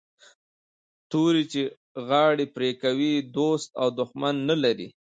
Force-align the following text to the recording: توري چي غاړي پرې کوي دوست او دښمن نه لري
توري 1.09 1.43
چي 1.51 1.63
غاړي 2.07 2.45
پرې 2.55 2.69
کوي 2.83 3.13
دوست 3.37 3.69
او 3.81 3.87
دښمن 3.99 4.35
نه 4.49 4.55
لري 4.63 4.87